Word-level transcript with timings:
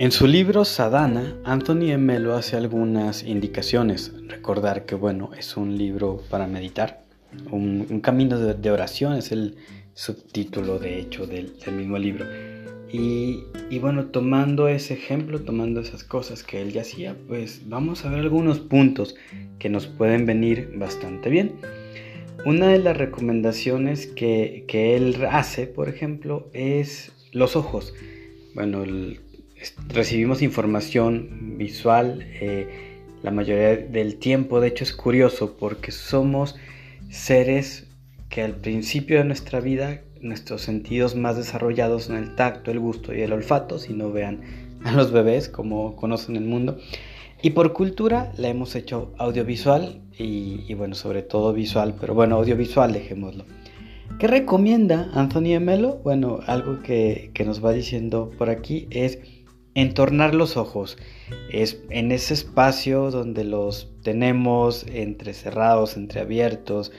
En 0.00 0.12
su 0.12 0.28
libro 0.28 0.64
Sadhana, 0.64 1.34
Anthony 1.42 1.90
Emelo 1.90 2.36
hace 2.36 2.56
algunas 2.56 3.24
indicaciones. 3.24 4.12
Recordar 4.28 4.86
que, 4.86 4.94
bueno, 4.94 5.30
es 5.36 5.56
un 5.56 5.76
libro 5.76 6.22
para 6.30 6.46
meditar, 6.46 7.02
un, 7.50 8.00
camino 8.00 8.38
de, 8.38 8.70
oración 8.70 9.14
es 9.14 9.32
el 9.32 9.56
subtítulo, 9.94 10.78
de 10.78 11.00
hecho, 11.00 11.26
del, 11.26 11.52
mismo 11.72 11.98
libro. 11.98 12.26
Y, 12.92 13.42
y, 13.70 13.80
bueno, 13.80 14.06
tomando 14.06 14.68
ese 14.68 14.94
ejemplo, 14.94 15.40
tomando 15.40 15.80
esas 15.80 16.04
cosas 16.04 16.44
que 16.44 16.62
él 16.62 16.70
ya 16.70 16.82
hacía, 16.82 17.16
pues 17.26 17.68
vamos 17.68 18.04
a 18.04 18.10
ver 18.10 18.20
algunos 18.20 18.60
puntos 18.60 19.16
que 19.58 19.68
nos 19.68 19.88
pueden 19.88 20.26
venir 20.26 20.74
bastante 20.76 21.28
bien. 21.28 21.54
Una 22.46 22.68
de 22.68 22.78
las 22.78 22.96
recomendaciones 22.96 24.06
que, 24.06 24.64
que 24.68 24.94
él 24.94 25.16
hace, 25.28 25.66
por 25.66 25.88
ejemplo, 25.88 26.48
es 26.52 27.10
los 27.32 27.56
ojos. 27.56 27.94
Bueno, 28.54 28.84
el, 28.84 29.20
recibimos 29.88 30.42
información 30.42 31.56
visual 31.58 32.26
eh, 32.40 32.68
la 33.22 33.30
mayoría 33.30 33.76
del 33.76 34.16
tiempo. 34.16 34.60
De 34.60 34.68
hecho 34.68 34.84
es 34.84 34.92
curioso 34.92 35.56
porque 35.58 35.92
somos 35.92 36.56
seres 37.10 37.86
que 38.28 38.42
al 38.42 38.54
principio 38.54 39.18
de 39.18 39.24
nuestra 39.24 39.60
vida 39.60 40.02
nuestros 40.20 40.62
sentidos 40.62 41.14
más 41.14 41.36
desarrollados 41.36 42.04
son 42.04 42.16
el 42.16 42.34
tacto, 42.34 42.70
el 42.70 42.80
gusto 42.80 43.14
y 43.14 43.22
el 43.22 43.32
olfato, 43.32 43.78
si 43.78 43.92
no 43.92 44.10
vean 44.10 44.40
a 44.84 44.92
los 44.92 45.12
bebés 45.12 45.48
como 45.48 45.96
conocen 45.96 46.36
el 46.36 46.44
mundo. 46.44 46.78
Y 47.40 47.50
por 47.50 47.72
cultura 47.72 48.32
la 48.36 48.48
hemos 48.48 48.74
hecho 48.74 49.12
audiovisual 49.18 50.02
y, 50.18 50.74
bueno, 50.74 50.96
sobre 50.96 51.22
todo 51.22 51.52
visual, 51.52 51.94
pero 52.00 52.12
bueno, 52.12 52.36
audiovisual 52.36 52.92
dejémoslo. 52.92 53.44
¿Qué 54.18 54.26
recomienda 54.26 55.08
Anthony 55.14 55.60
Melo? 55.60 56.00
Bueno, 56.02 56.40
algo 56.46 56.82
que, 56.82 57.30
que 57.34 57.44
nos 57.44 57.64
va 57.64 57.72
diciendo 57.72 58.32
por 58.36 58.50
aquí 58.50 58.88
es 58.90 59.20
entornar 59.74 60.34
los 60.34 60.56
ojos. 60.56 60.98
Es 61.50 61.82
en 61.90 62.12
ese 62.12 62.34
espacio 62.34 63.10
donde 63.10 63.44
los 63.44 63.90
tenemos 64.02 64.86
entre 64.92 65.34
cerrados, 65.34 65.96
entre 65.96 66.20
abiertos. 66.20 66.92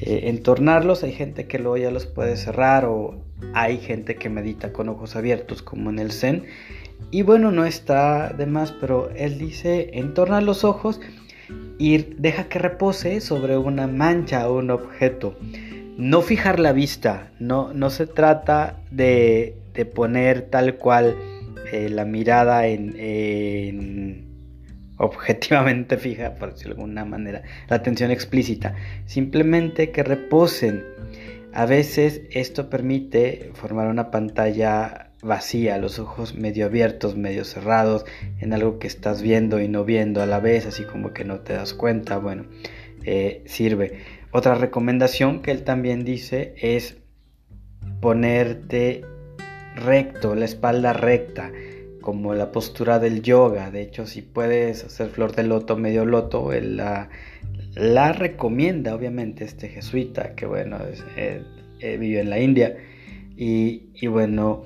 Eh, 0.00 0.24
entornarlos, 0.24 1.02
hay 1.02 1.12
gente 1.12 1.46
que 1.46 1.58
luego 1.58 1.78
ya 1.78 1.90
los 1.90 2.06
puede 2.06 2.36
cerrar 2.36 2.84
o 2.84 3.22
hay 3.54 3.78
gente 3.78 4.16
que 4.16 4.28
medita 4.28 4.72
con 4.72 4.88
ojos 4.88 5.16
abiertos 5.16 5.62
como 5.62 5.90
en 5.90 5.98
el 5.98 6.12
Zen. 6.12 6.44
Y 7.10 7.22
bueno, 7.22 7.50
no 7.50 7.64
está 7.64 8.32
de 8.32 8.46
más, 8.46 8.72
pero 8.72 9.10
él 9.16 9.38
dice, 9.38 9.90
entorna 9.94 10.40
los 10.40 10.64
ojos 10.64 11.00
y 11.78 11.96
deja 12.18 12.44
que 12.44 12.58
repose 12.58 13.20
sobre 13.20 13.56
una 13.56 13.86
mancha 13.86 14.48
o 14.48 14.58
un 14.58 14.70
objeto. 14.70 15.34
No 15.96 16.22
fijar 16.22 16.60
la 16.60 16.72
vista, 16.72 17.32
no, 17.40 17.72
no 17.72 17.90
se 17.90 18.06
trata 18.06 18.80
de, 18.90 19.56
de 19.74 19.86
poner 19.86 20.42
tal 20.42 20.76
cual 20.76 21.16
eh, 21.72 21.88
la 21.88 22.04
mirada 22.04 22.66
en, 22.66 24.26
objetivamente 24.96 25.96
fija, 25.98 26.34
por 26.34 26.52
decirlo 26.52 26.74
de 26.74 26.80
alguna 26.82 27.04
manera, 27.04 27.42
la 27.68 27.76
atención 27.76 28.10
explícita, 28.10 28.74
simplemente 29.06 29.90
que 29.90 30.02
reposen. 30.02 30.84
A 31.52 31.66
veces 31.66 32.22
esto 32.30 32.70
permite 32.70 33.50
formar 33.54 33.88
una 33.88 34.12
pantalla 34.12 35.10
vacía, 35.22 35.78
los 35.78 35.98
ojos 35.98 36.34
medio 36.34 36.66
abiertos, 36.66 37.16
medio 37.16 37.44
cerrados, 37.44 38.04
en 38.38 38.52
algo 38.52 38.78
que 38.78 38.86
estás 38.86 39.20
viendo 39.20 39.60
y 39.60 39.68
no 39.68 39.84
viendo 39.84 40.22
a 40.22 40.26
la 40.26 40.40
vez, 40.40 40.66
así 40.66 40.84
como 40.84 41.12
que 41.12 41.24
no 41.24 41.40
te 41.40 41.54
das 41.54 41.74
cuenta, 41.74 42.18
bueno, 42.18 42.44
eh, 43.04 43.42
sirve. 43.46 43.98
Otra 44.32 44.54
recomendación 44.54 45.42
que 45.42 45.50
él 45.50 45.64
también 45.64 46.04
dice 46.04 46.54
es 46.58 46.98
ponerte 48.00 49.04
recto, 49.74 50.34
la 50.34 50.44
espalda 50.44 50.92
recta, 50.92 51.50
como 52.00 52.34
la 52.34 52.52
postura 52.52 52.98
del 52.98 53.22
yoga. 53.22 53.70
De 53.70 53.82
hecho, 53.82 54.06
si 54.06 54.22
puedes 54.22 54.84
hacer 54.84 55.08
flor 55.10 55.34
de 55.34 55.44
loto, 55.44 55.76
medio 55.76 56.04
loto, 56.04 56.52
él 56.52 56.76
la, 56.76 58.12
recomienda, 58.12 58.94
obviamente, 58.94 59.44
este 59.44 59.68
jesuita, 59.68 60.34
que 60.34 60.46
bueno, 60.46 60.78
eh, 61.16 61.42
eh, 61.80 61.96
vive 61.96 62.20
en 62.20 62.30
la 62.30 62.40
India. 62.40 62.76
Y, 63.36 63.90
y, 63.94 64.06
bueno, 64.06 64.64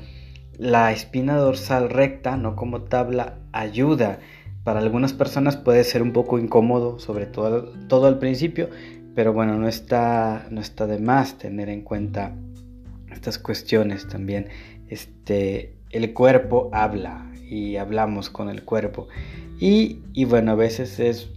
la 0.58 0.92
espina 0.92 1.36
dorsal 1.36 1.90
recta, 1.90 2.36
no 2.36 2.56
como 2.56 2.82
tabla, 2.82 3.38
ayuda. 3.52 4.20
Para 4.64 4.80
algunas 4.80 5.12
personas 5.12 5.56
puede 5.56 5.84
ser 5.84 6.02
un 6.02 6.12
poco 6.12 6.38
incómodo, 6.38 6.98
sobre 6.98 7.26
todo, 7.26 7.72
todo 7.88 8.06
al 8.06 8.18
principio, 8.18 8.70
pero 9.14 9.32
bueno, 9.32 9.58
no 9.58 9.68
está, 9.68 10.46
no 10.50 10.60
está 10.60 10.86
de 10.86 10.98
más 10.98 11.38
tener 11.38 11.68
en 11.68 11.82
cuenta 11.82 12.34
estas 13.12 13.38
cuestiones 13.38 14.08
también. 14.08 14.48
Este, 14.88 15.74
el 15.90 16.12
cuerpo 16.12 16.70
habla 16.72 17.23
y 17.48 17.76
hablamos 17.76 18.30
con 18.30 18.48
el 18.48 18.62
cuerpo. 18.64 19.08
Y, 19.58 20.00
y, 20.12 20.24
bueno, 20.24 20.52
a 20.52 20.56
veces 20.56 20.98
es 21.00 21.28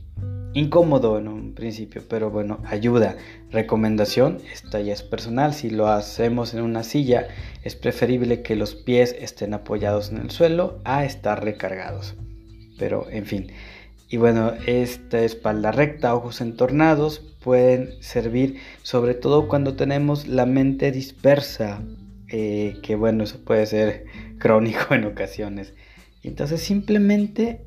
incómodo 0.54 1.18
en 1.20 1.28
un 1.28 1.54
principio, 1.54 2.02
pero 2.08 2.32
bueno, 2.32 2.60
ayuda. 2.66 3.16
Recomendación, 3.52 4.40
esta 4.52 4.82
ya 4.82 4.94
es 4.94 5.04
personal, 5.04 5.54
si 5.54 5.70
lo 5.70 5.88
hacemos 5.88 6.54
en 6.54 6.62
una 6.62 6.84
silla, 6.84 7.28
es 7.64 7.76
preferible 7.76 8.42
que 8.42 8.56
los 8.56 8.76
pies 8.76 9.16
estén 9.20 9.54
apoyados 9.54 10.12
en 10.12 10.18
el 10.18 10.32
suelo 10.32 10.80
a 10.84 11.06
estar 11.06 11.44
recargados. 11.44 12.16
Pero 12.78 13.08
en 13.10 13.26
fin. 13.26 13.52
Y 14.10 14.18
bueno, 14.18 14.54
esta 14.66 15.22
espalda 15.22 15.72
recta, 15.72 16.16
ojos 16.16 16.42
entornados, 16.42 17.20
pueden 17.44 17.92
servir 18.02 18.60
sobre 18.84 19.14
todo 19.14 19.48
cuando 19.48 19.76
tenemos 19.76 20.28
la 20.28 20.46
mente 20.46 20.92
dispersa, 20.92 21.82
eh, 22.30 22.78
que 22.84 22.96
bueno, 22.96 23.24
eso 23.26 23.40
puede 23.44 23.66
ser 23.66 24.06
crónico 24.40 24.94
en 24.94 25.06
ocasiones. 25.06 25.74
Entonces 26.24 26.62
simplemente 26.62 27.62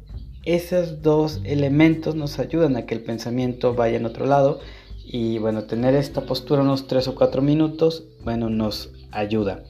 esos 0.44 1.02
dos 1.02 1.40
elementos 1.44 2.14
nos 2.14 2.38
ayudan 2.38 2.76
a 2.76 2.86
que 2.86 2.94
el 2.94 3.02
pensamiento 3.02 3.74
vaya 3.74 3.96
en 3.96 4.06
otro 4.06 4.26
lado 4.26 4.60
y 5.04 5.38
bueno, 5.38 5.64
tener 5.64 5.94
esta 5.94 6.22
postura 6.22 6.62
unos 6.62 6.86
3 6.86 7.08
o 7.08 7.14
4 7.14 7.42
minutos, 7.42 8.04
bueno, 8.22 8.48
nos 8.48 8.92
ayuda. 9.10 9.64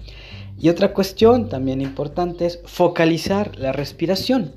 Y 0.58 0.68
otra 0.68 0.92
cuestión 0.92 1.48
también 1.48 1.80
importante 1.80 2.44
es 2.44 2.60
focalizar 2.66 3.58
la 3.58 3.72
respiración. 3.72 4.52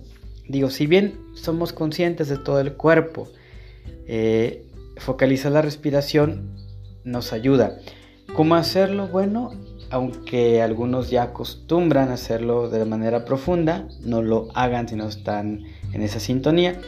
Digo, 0.49 0.69
si 0.69 0.85
bien 0.85 1.17
somos 1.35 1.71
conscientes 1.71 2.27
de 2.27 2.37
todo 2.37 2.59
el 2.59 2.73
cuerpo, 2.73 3.29
eh, 4.07 4.65
focalizar 4.97 5.53
la 5.53 5.61
respiración 5.61 6.57
nos 7.05 7.31
ayuda. 7.31 7.79
¿Cómo 8.35 8.55
hacerlo? 8.55 9.07
Bueno, 9.07 9.51
aunque 9.89 10.61
algunos 10.61 11.09
ya 11.09 11.23
acostumbran 11.23 12.09
a 12.09 12.13
hacerlo 12.13 12.69
de 12.69 12.85
manera 12.85 13.25
profunda, 13.25 13.87
no 14.01 14.21
lo 14.21 14.49
hagan 14.55 14.87
si 14.87 14.95
no 14.95 15.07
están 15.07 15.63
en 15.91 16.01
esa 16.01 16.19
sintonía. 16.19 16.79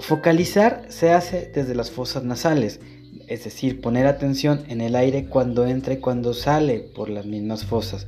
Focalizar 0.00 0.86
se 0.88 1.12
hace 1.12 1.50
desde 1.54 1.74
las 1.74 1.90
fosas 1.90 2.24
nasales, 2.24 2.80
es 3.28 3.44
decir, 3.44 3.80
poner 3.80 4.06
atención 4.06 4.64
en 4.68 4.80
el 4.80 4.96
aire 4.96 5.26
cuando 5.26 5.66
entra 5.66 5.94
y 5.94 5.98
cuando 5.98 6.34
sale 6.34 6.80
por 6.80 7.10
las 7.10 7.26
mismas 7.26 7.64
fosas. 7.64 8.06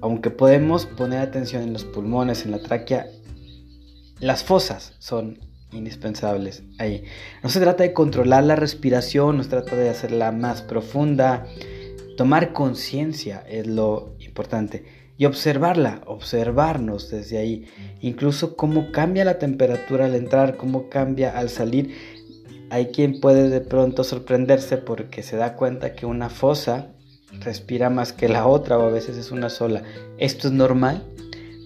Aunque 0.00 0.30
podemos 0.30 0.86
poner 0.86 1.20
atención 1.20 1.62
en 1.62 1.72
los 1.72 1.84
pulmones, 1.84 2.44
en 2.44 2.52
la 2.52 2.60
tráquea, 2.60 3.06
las 4.20 4.44
fosas 4.44 4.94
son 4.98 5.38
indispensables 5.72 6.62
ahí. 6.78 7.04
No 7.42 7.48
se 7.50 7.60
trata 7.60 7.82
de 7.82 7.92
controlar 7.92 8.44
la 8.44 8.56
respiración, 8.56 9.36
no 9.36 9.42
se 9.42 9.50
trata 9.50 9.76
de 9.76 9.90
hacerla 9.90 10.32
más 10.32 10.62
profunda, 10.62 11.46
Tomar 12.18 12.52
conciencia 12.52 13.44
es 13.48 13.68
lo 13.68 14.16
importante 14.18 14.84
y 15.16 15.26
observarla, 15.26 16.02
observarnos 16.04 17.10
desde 17.10 17.38
ahí, 17.38 17.66
incluso 18.00 18.56
cómo 18.56 18.90
cambia 18.90 19.24
la 19.24 19.38
temperatura 19.38 20.06
al 20.06 20.16
entrar, 20.16 20.56
cómo 20.56 20.88
cambia 20.88 21.38
al 21.38 21.48
salir. 21.48 21.94
Hay 22.70 22.86
quien 22.86 23.20
puede 23.20 23.48
de 23.50 23.60
pronto 23.60 24.02
sorprenderse 24.02 24.78
porque 24.78 25.22
se 25.22 25.36
da 25.36 25.54
cuenta 25.54 25.94
que 25.94 26.06
una 26.06 26.28
fosa 26.28 26.88
respira 27.38 27.88
más 27.88 28.12
que 28.12 28.28
la 28.28 28.48
otra 28.48 28.78
o 28.78 28.88
a 28.88 28.90
veces 28.90 29.16
es 29.16 29.30
una 29.30 29.48
sola. 29.48 29.84
Esto 30.18 30.48
es 30.48 30.54
normal. 30.54 31.04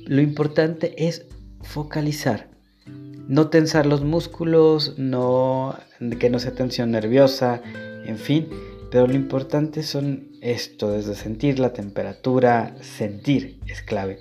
Lo 0.05 0.21
importante 0.21 1.07
es 1.09 1.25
focalizar, 1.63 2.51
no 3.27 3.49
tensar 3.49 3.87
los 3.87 4.05
músculos, 4.05 4.99
no 4.99 5.79
que 6.21 6.29
no 6.29 6.39
sea 6.39 6.53
tensión 6.53 6.91
nerviosa, 6.91 7.63
en 8.05 8.19
fin, 8.19 8.49
pero 8.93 9.07
lo 9.07 9.15
importante 9.15 9.83
son 9.83 10.29
esto, 10.43 10.91
desde 10.91 11.15
sentir 11.15 11.59
la 11.59 11.73
temperatura, 11.73 12.77
sentir 12.83 13.59
es 13.67 13.81
clave. 13.81 14.19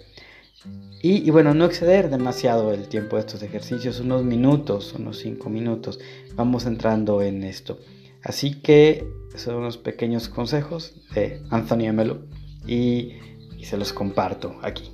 Y, 1.04 1.30
bueno, 1.30 1.54
no 1.54 1.66
exceder 1.66 2.10
demasiado 2.10 2.72
el 2.72 2.88
tiempo 2.88 3.18
de 3.18 3.22
estos 3.22 3.44
ejercicios, 3.44 4.00
unos 4.00 4.24
minutos, 4.24 4.94
unos 4.94 5.18
cinco 5.18 5.50
minutos, 5.50 6.00
vamos 6.36 6.66
entrando 6.66 7.22
en 7.22 7.44
esto. 7.44 7.80
Así 8.24 8.62
que 8.62 9.06
son 9.36 9.56
unos 9.56 9.78
pequeños 9.78 10.30
consejos 10.30 10.94
de 11.14 11.42
Anthony 11.50 11.92
Melo 11.92 12.22
y, 12.66 13.16
y 13.58 13.66
se 13.66 13.76
los 13.76 13.92
comparto 13.92 14.58
aquí. 14.62 14.90